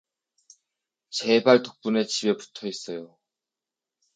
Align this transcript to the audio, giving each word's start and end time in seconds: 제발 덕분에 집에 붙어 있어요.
제발 1.11 1.61
덕분에 1.61 2.05
집에 2.05 2.35
붙어 2.35 2.65
있어요. 2.65 3.19